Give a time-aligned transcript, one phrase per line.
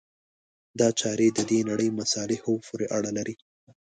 [0.79, 3.35] دا چارې د دې نړۍ مصالحو پورې اړه لري.